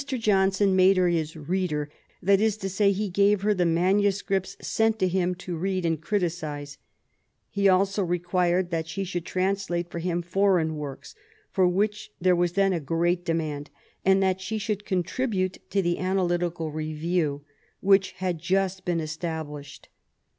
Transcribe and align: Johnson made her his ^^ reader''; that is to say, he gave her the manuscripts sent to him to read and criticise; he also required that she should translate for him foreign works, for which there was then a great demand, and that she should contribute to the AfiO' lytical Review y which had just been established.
Johnson 0.03 0.75
made 0.75 0.97
her 0.97 1.09
his 1.09 1.33
^^ 1.33 1.47
reader''; 1.47 1.87
that 2.23 2.41
is 2.41 2.57
to 2.57 2.69
say, 2.69 2.91
he 2.91 3.07
gave 3.07 3.43
her 3.43 3.53
the 3.53 3.67
manuscripts 3.67 4.57
sent 4.59 4.97
to 4.97 5.07
him 5.07 5.35
to 5.35 5.55
read 5.55 5.85
and 5.85 6.01
criticise; 6.01 6.79
he 7.51 7.69
also 7.69 8.03
required 8.03 8.71
that 8.71 8.87
she 8.87 9.03
should 9.03 9.25
translate 9.27 9.91
for 9.91 9.99
him 9.99 10.23
foreign 10.23 10.75
works, 10.75 11.13
for 11.51 11.67
which 11.67 12.09
there 12.19 12.35
was 12.35 12.53
then 12.53 12.73
a 12.73 12.79
great 12.79 13.23
demand, 13.23 13.69
and 14.03 14.23
that 14.23 14.41
she 14.41 14.57
should 14.57 14.85
contribute 14.85 15.59
to 15.69 15.83
the 15.83 15.97
AfiO' 15.97 16.27
lytical 16.27 16.73
Review 16.73 17.43
y 17.43 17.49
which 17.81 18.13
had 18.13 18.39
just 18.39 18.83
been 18.83 18.99
established. 18.99 19.87